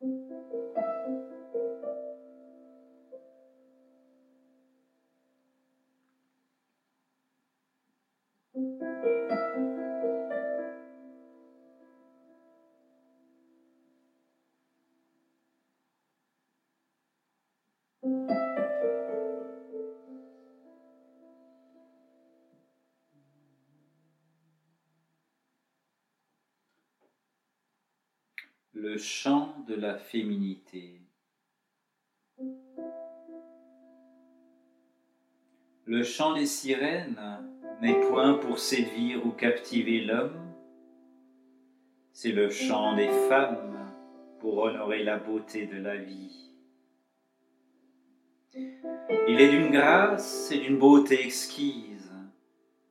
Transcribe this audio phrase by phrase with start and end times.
[0.00, 0.14] Thank
[9.30, 9.39] you.
[28.72, 31.00] Le chant de la féminité.
[35.84, 37.20] Le chant des sirènes
[37.82, 40.54] n'est point pour séduire ou captiver l'homme,
[42.12, 43.92] c'est le chant des femmes
[44.38, 46.52] pour honorer la beauté de la vie.
[48.54, 52.12] Il est d'une grâce et d'une beauté exquise,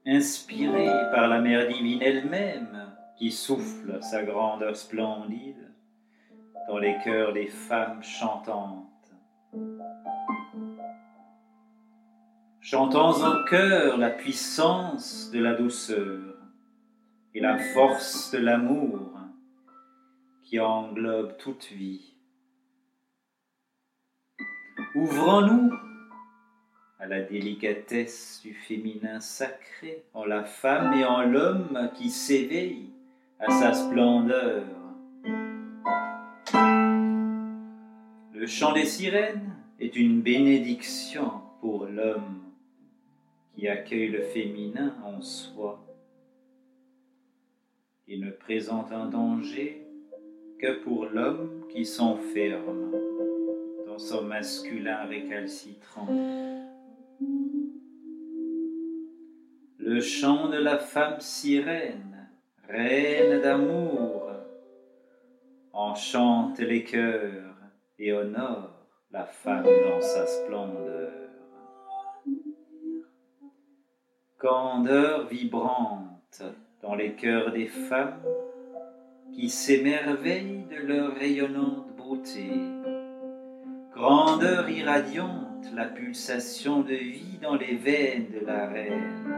[0.06, 5.69] inspiré par la mère divine elle-même qui souffle sa grandeur splendide
[6.70, 8.86] dans les cœurs des femmes chantantes.
[12.62, 16.36] Chantons en cœur la puissance de la douceur
[17.34, 19.18] et la force de l'amour
[20.44, 22.14] qui englobe toute vie.
[24.94, 25.74] Ouvrons-nous
[27.00, 32.92] à la délicatesse du féminin sacré en la femme et en l'homme qui s'éveille
[33.40, 34.79] à sa splendeur
[38.50, 42.42] chant des sirènes est une bénédiction pour l'homme
[43.54, 45.86] qui accueille le féminin en soi.
[48.08, 49.86] Il ne présente un danger
[50.58, 52.92] que pour l'homme qui s'enferme
[53.86, 56.08] dans son masculin récalcitrant.
[59.78, 62.30] Le chant de la femme sirène,
[62.68, 64.32] reine d'amour,
[65.72, 67.49] enchante les cœurs
[68.00, 71.12] et honore la femme dans sa splendeur.
[74.38, 76.44] Candeur vibrante
[76.82, 78.22] dans les cœurs des femmes
[79.34, 82.50] qui s'émerveillent de leur rayonnante beauté.
[83.94, 89.34] Grandeur irradiante, la pulsation de vie dans les veines de la reine.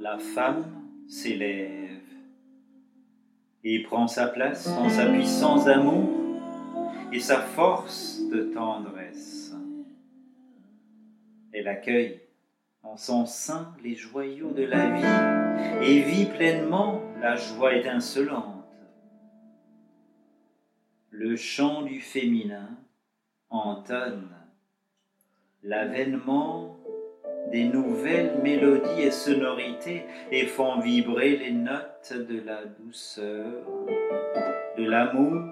[0.00, 0.66] La femme
[1.08, 1.93] s'élève
[3.64, 6.10] et prend sa place dans sa puissance d'amour
[7.12, 9.54] et sa force de tendresse.
[11.52, 12.20] Elle accueille
[12.82, 18.66] en son sein les joyaux de la vie et vit pleinement la joie étincelante.
[21.10, 22.68] Le chant du féminin
[23.48, 24.28] entonne
[25.62, 26.76] l'avènement
[27.50, 33.46] des nouvelles mélodies et sonorités et font vibrer les notes de la douceur,
[34.76, 35.42] de l'amour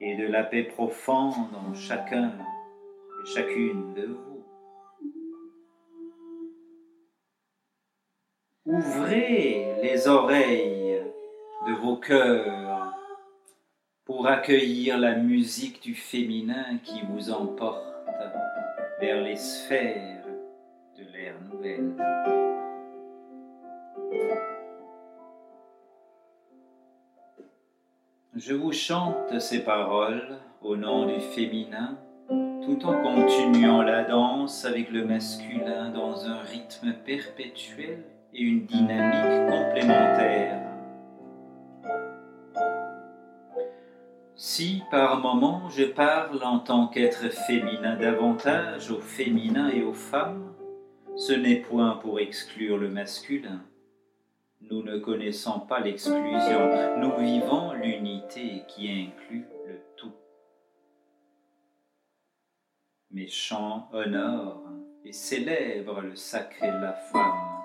[0.00, 4.44] et de la paix profonde en chacun et chacune de vous.
[8.64, 11.02] Ouvrez les oreilles
[11.66, 12.94] de vos cœurs
[14.04, 17.84] pour accueillir la musique du féminin qui vous emporte
[19.00, 20.27] vers les sphères
[28.34, 34.90] Je vous chante ces paroles au nom du féminin, tout en continuant la danse avec
[34.90, 40.62] le masculin dans un rythme perpétuel et une dynamique complémentaire.
[44.36, 50.54] Si par moments je parle en tant qu'être féminin davantage aux féminins et aux femmes,
[51.18, 53.64] ce n'est point pour exclure le masculin.
[54.60, 60.14] Nous ne connaissons pas l'exclusion, nous vivons l'unité qui inclut le tout.
[63.10, 64.62] Mes chants honorent
[65.04, 67.62] et célèbrent le sacré de la femme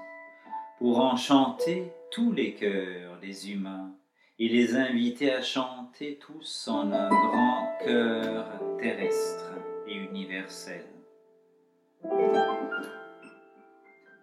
[0.79, 3.91] pour enchanter tous les cœurs des humains
[4.39, 8.47] et les inviter à chanter tous en un grand cœur
[8.79, 9.51] terrestre
[9.88, 10.85] et universel.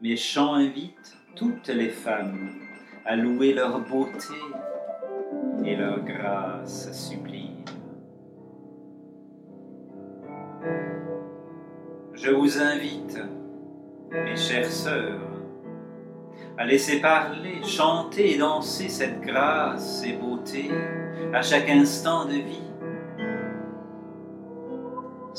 [0.03, 2.53] Mes chants invitent toutes les femmes
[3.05, 4.33] à louer leur beauté
[5.63, 7.67] et leur grâce sublime.
[12.15, 13.19] Je vous invite,
[14.11, 15.21] mes chères sœurs,
[16.57, 20.71] à laisser parler, chanter et danser cette grâce et beauté
[21.35, 22.70] à chaque instant de vie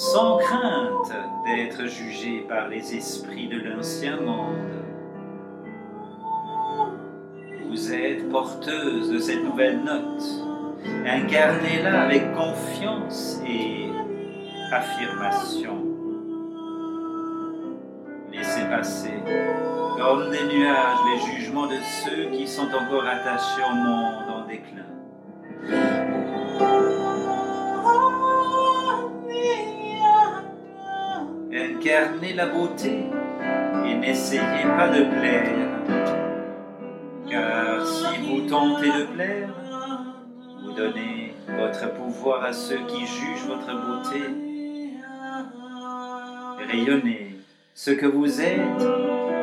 [0.01, 1.13] sans crainte
[1.45, 4.55] d'être jugé par les esprits de l'ancien monde.
[7.69, 10.23] Vous êtes porteuse de cette nouvelle note.
[11.05, 13.91] Incarnez-la avec confiance et
[14.71, 15.85] affirmation.
[18.33, 19.21] Laissez passer,
[19.99, 26.20] comme des nuages, les jugements de ceux qui sont encore attachés au monde en déclin.
[31.81, 33.05] Incarnez la beauté
[33.87, 35.49] et n'essayez pas de plaire.
[37.27, 39.49] Car si vous tentez de plaire,
[40.63, 44.21] vous donnez votre pouvoir à ceux qui jugent votre beauté.
[46.71, 47.37] Rayonnez
[47.73, 48.83] ce que vous êtes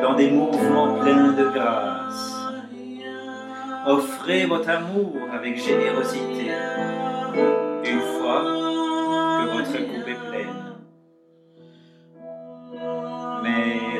[0.01, 2.37] dans des mouvements pleins de grâce.
[3.85, 6.53] Offrez votre amour avec générosité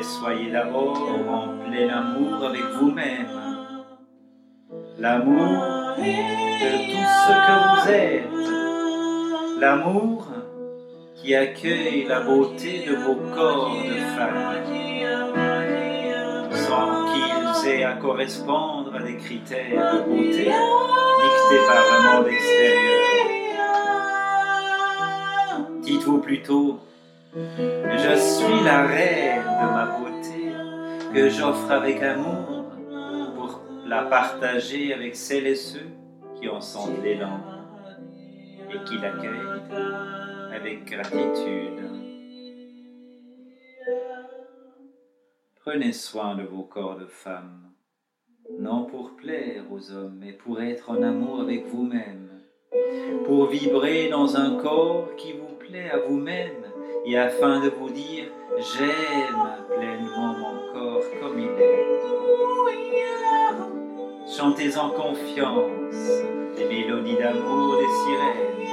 [0.02, 0.98] Soyez d'abord
[1.28, 3.28] en plein amour avec vous-même.
[4.98, 9.60] L'amour de tout ce que vous êtes.
[9.60, 10.28] L'amour
[11.14, 14.54] qui accueille la beauté de vos corps de femme,
[16.52, 23.00] sans qu'ils aient à correspondre à des critères de beauté dictés par le monde extérieur.
[25.82, 26.78] Dites-vous plutôt,
[27.34, 30.52] je suis la reine de ma beauté
[31.14, 32.64] que j'offre avec amour
[33.36, 35.86] pour la partager avec celles et ceux
[36.34, 37.40] qui en sentent l'élan
[38.72, 39.60] et qui l'accueillent
[40.52, 41.90] avec gratitude.
[45.60, 47.70] Prenez soin de vos corps de femmes,
[48.58, 52.28] non pour plaire aux hommes, mais pour être en amour avec vous-même,
[53.24, 56.64] pour vibrer dans un corps qui vous à vous-même
[57.04, 58.24] et afin de vous dire
[58.58, 61.86] j'aime pleinement mon corps comme il est.
[64.36, 66.22] Chantez en confiance
[66.56, 68.66] les mélodies d'amour des sirènes,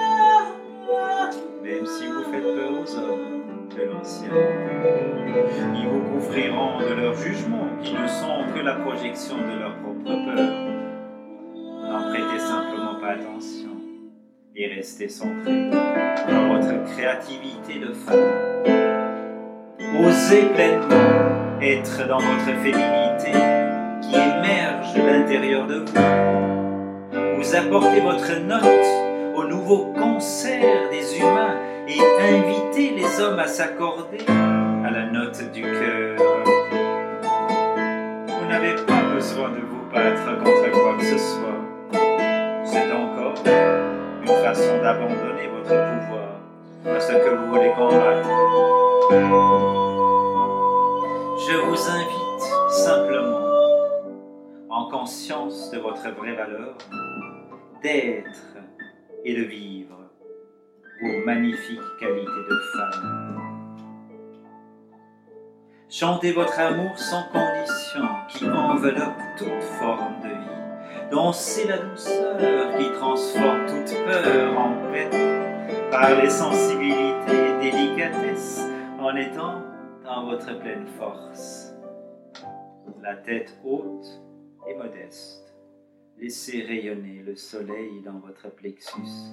[1.64, 4.30] même si vous faites peur aux hommes de l'ancien.
[5.76, 10.04] Ils vous couvriront de leur jugement qui ne sont que la projection de leur propre
[10.04, 10.52] peur.
[11.90, 13.87] N'en prêtez simplement pas attention
[14.60, 15.70] et restez centré
[16.28, 18.64] dans votre créativité de femme.
[20.04, 23.32] Osez pleinement être dans votre féminité
[24.02, 27.38] qui émerge de l'intérieur de vous.
[27.38, 32.00] Vous apportez votre note au nouveau concert des humains et
[32.34, 36.18] invitez les hommes à s'accorder à la note du cœur.
[38.28, 41.48] Vous n'avez pas besoin de vous battre contre quoi que ce soit.
[42.66, 43.36] C'est encore
[44.34, 48.30] façon d'abandonner votre pouvoir à ce que vous voulez combattre.
[51.48, 53.40] Je vous invite simplement,
[54.70, 56.78] en conscience de votre vraie valeur,
[57.82, 58.58] d'être
[59.24, 59.98] et de vivre
[61.02, 63.28] vos magnifiques qualités de femme.
[65.90, 70.37] Chantez votre amour sans condition qui enveloppe toute forme de
[71.08, 71.12] vie.
[71.12, 75.10] Dansez la douceur qui transforme toute peur en paix
[75.92, 78.66] par les sensibilités et délicatesses
[79.00, 79.62] en étant
[80.04, 81.74] dans votre pleine force.
[83.02, 84.22] La tête haute
[84.68, 85.54] et modeste.
[86.20, 89.32] Laissez rayonner le soleil dans votre plexus.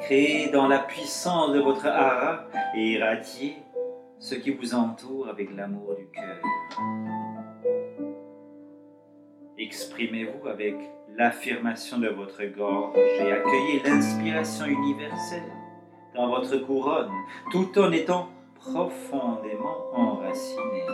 [0.00, 3.56] Créez dans la puissance de votre hara et irradiez
[4.18, 6.40] ce qui vous entoure avec l'amour du cœur.
[9.58, 10.74] Exprimez-vous avec
[11.16, 15.52] l'affirmation de votre gorge et accueillez l'inspiration universelle
[16.14, 17.10] dans votre couronne,
[17.50, 20.86] tout en étant profondément enraciné.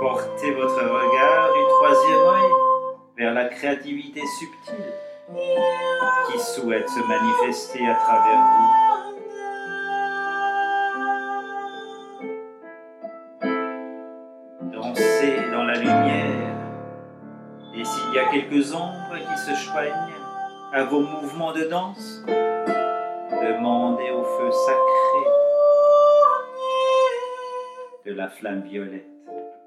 [0.00, 2.52] Portez votre regard du troisième œil
[3.16, 4.92] vers la créativité subtile
[6.30, 8.77] qui souhaite se manifester à travers vous.
[18.18, 20.14] Y a quelques ombres qui se joignent
[20.72, 25.24] à vos mouvements de danse, demandez au feu sacré
[28.06, 29.06] de la flamme violette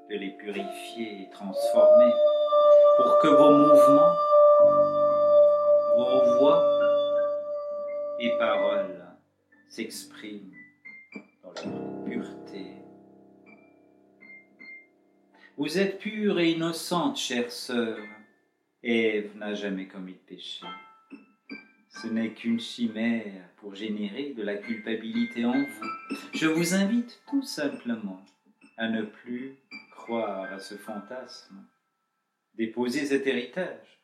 [0.10, 2.12] de les purifier et transformer
[2.98, 4.16] pour que vos mouvements,
[5.96, 6.62] vos voix
[8.20, 9.06] et paroles
[9.70, 10.52] s'expriment
[11.42, 12.66] dans leur pureté.
[15.58, 17.98] Vous êtes pure et innocente, chère sœur.
[18.84, 20.66] Ève n'a jamais commis de péché.
[21.90, 26.18] Ce n'est qu'une chimère pour générer de la culpabilité en vous.
[26.34, 28.26] Je vous invite tout simplement
[28.78, 29.56] à ne plus
[29.92, 31.64] croire à ce fantasme
[32.56, 34.02] Déposez cet héritage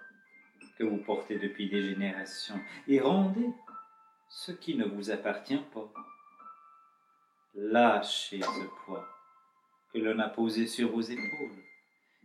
[0.77, 3.49] que vous portez depuis des générations et rendez
[4.29, 5.91] ce qui ne vous appartient pas.
[7.55, 9.07] Lâchez ce poids
[9.91, 11.46] que l'on a posé sur vos épaules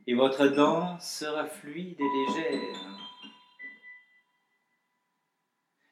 [0.07, 2.77] et votre danse sera fluide et légère.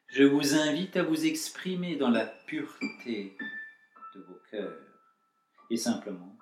[0.08, 3.36] Je vous invite à vous exprimer dans la pureté
[4.14, 4.72] de vos cœurs
[5.70, 6.36] et simplement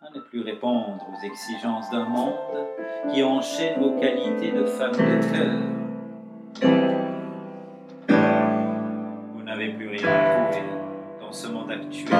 [0.00, 2.66] à ne plus répondre aux exigences d'un monde
[3.12, 5.60] qui enchaîne vos qualités de femme de cœur.
[9.34, 10.66] Vous n'avez plus rien à trouver
[11.20, 12.10] dans ce monde actuel.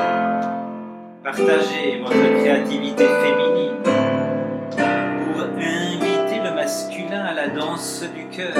[1.24, 3.59] Partagez votre créativité féminine
[7.80, 8.52] du cœur,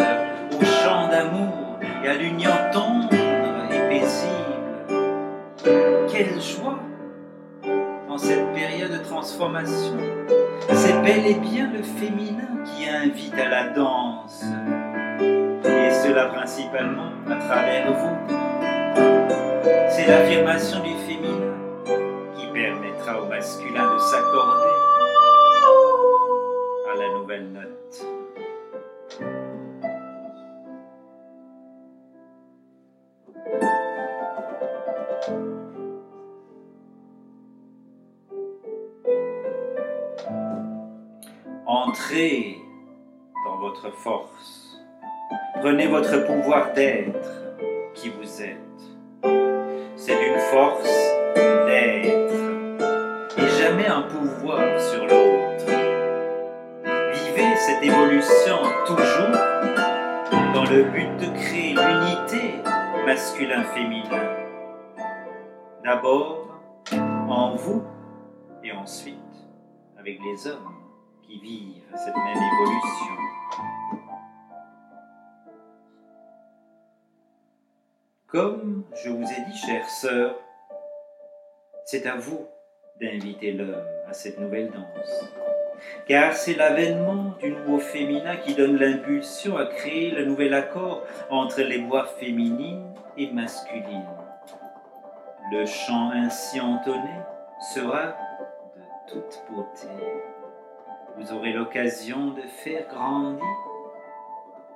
[0.50, 3.10] au chant d'amour et à l'union tendre
[3.70, 4.86] et paisible.
[6.10, 6.78] Quelle joie
[8.08, 9.98] en cette période de transformation.
[10.72, 14.42] C'est bel et bien le féminin qui invite à la danse,
[15.20, 18.16] et cela principalement à travers vous.
[19.90, 21.56] C'est l'affirmation du féminin
[22.36, 24.76] qui permettra au masculin de s'accorder
[26.90, 28.29] à la nouvelle note.
[41.90, 42.56] Entrez
[43.44, 44.78] dans votre force.
[45.61, 47.28] Prenez votre pouvoir d'être
[47.94, 48.80] qui vous êtes.
[49.97, 50.85] C'est une force
[51.66, 52.35] d'être
[53.38, 55.66] et jamais un pouvoir sur l'autre.
[57.25, 59.37] Vivez cette évolution toujours
[60.54, 62.54] dans le but de créer l'unité
[63.04, 64.28] masculin-féminin.
[65.82, 66.47] D'abord
[67.28, 67.82] en vous
[68.62, 69.16] et ensuite
[69.99, 70.79] avec les hommes
[71.30, 73.14] qui vivent cette même évolution.
[78.26, 80.34] Comme je vous ai dit, chère sœur,
[81.84, 82.46] c'est à vous
[83.00, 85.25] d'inviter l'homme à cette nouvelle danse,
[86.06, 91.62] car c'est l'avènement du nouveau féminin qui donne l'impulsion à créer le nouvel accord entre
[91.62, 94.04] les voix féminines et masculines.
[95.50, 97.14] Le chant ainsi entonné
[97.75, 98.14] sera
[99.08, 99.88] de toute beauté
[101.20, 103.44] vous aurez l'occasion de faire grandir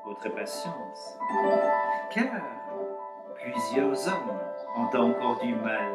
[0.05, 1.19] votre patience.
[2.13, 2.43] Car
[3.35, 4.39] plusieurs hommes
[4.77, 5.89] ont encore du mal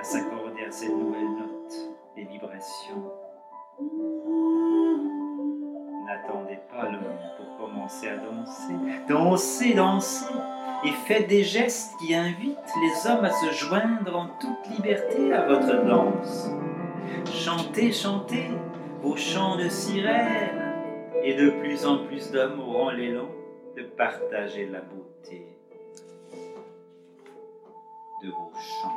[0.00, 1.74] à s'accorder à cette nouvelle note
[2.16, 3.12] et vibrations.
[6.06, 8.74] N'attendez pas l'homme pour commencer à danser.
[9.06, 10.24] Dansez, dansez
[10.82, 15.46] et faites des gestes qui invitent les hommes à se joindre en toute liberté à
[15.46, 16.48] votre danse.
[17.26, 18.50] Chantez, chantez
[19.02, 20.60] vos chants de sirène,
[21.22, 23.28] et de plus en plus d'hommes auront l'élan
[23.76, 25.46] de partager la beauté
[28.22, 28.96] de vos chants.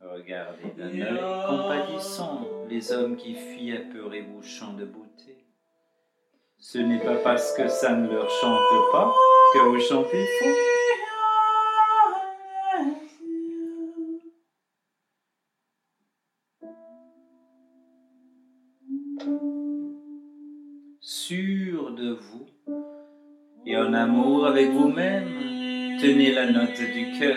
[0.00, 5.44] Regardez d'un œil compatissant les hommes qui fuient apeurés vos chants de beauté.
[6.58, 9.12] Ce n'est pas parce que ça ne leur chante pas
[9.52, 10.73] que vous chantez faux.
[21.06, 22.46] Sûr de vous
[23.66, 27.36] et en amour avec vous-même, tenez la note du cœur,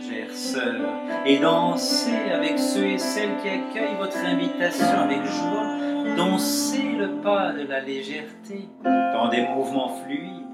[0.00, 0.80] chère sœur,
[1.26, 5.76] et dansez avec ceux et celles qui accueillent votre invitation avec joie.
[6.16, 10.46] Dansez le pas de la légèreté dans des mouvements fluides.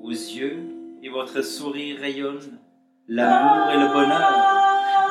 [0.00, 0.62] Vos yeux
[1.02, 2.60] et votre sourire rayonnent
[3.08, 4.60] l'amour et le bonheur.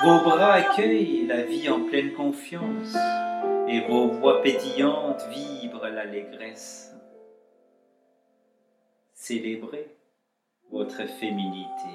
[0.03, 2.95] Vos bras accueillent la vie en pleine confiance
[3.69, 6.91] et vos voix pétillantes vibrent l'allégresse.
[9.13, 9.95] Célébrez
[10.71, 11.93] votre féminité.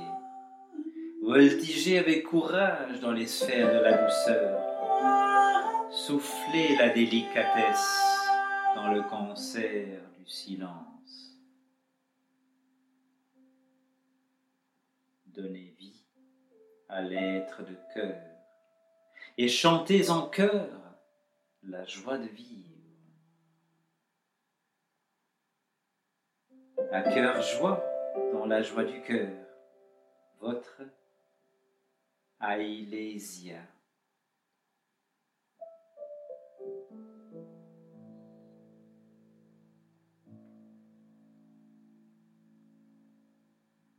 [1.20, 4.60] Voltigez avec courage dans les sphères de la douceur.
[5.90, 8.22] Soufflez la délicatesse
[8.76, 11.40] dans le concert du silence.
[15.26, 16.04] Donnez vie
[16.88, 18.20] à l'être de cœur
[19.36, 20.68] et chantez en cœur
[21.68, 22.70] la joie de vivre.
[26.92, 27.82] À cœur joie,
[28.32, 29.32] dans la joie du cœur,
[30.40, 30.82] votre
[32.40, 33.60] Ailésia.